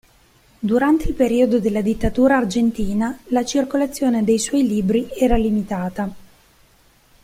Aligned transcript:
Durante 0.57 1.07
il 1.07 1.13
periodo 1.13 1.59
della 1.59 1.81
dittatura 1.81 2.37
argentina, 2.37 3.15
la 3.25 3.45
circolazione 3.45 4.23
dei 4.23 4.39
suoi 4.39 4.65
libri 4.67 5.07
era 5.15 5.35
limitata. 5.37 6.11